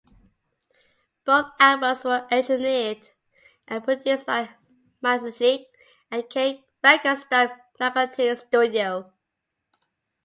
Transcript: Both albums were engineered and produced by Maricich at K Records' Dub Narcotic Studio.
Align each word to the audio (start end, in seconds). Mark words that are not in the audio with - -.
Both 1.25 1.51
albums 1.59 2.03
were 2.03 2.25
engineered 2.31 3.07
and 3.67 3.83
produced 3.83 4.25
by 4.25 4.49
Maricich 4.99 5.67
at 6.09 6.27
K 6.27 6.65
Records' 6.83 7.25
Dub 7.25 7.51
Narcotic 7.79 8.39
Studio. 8.39 9.13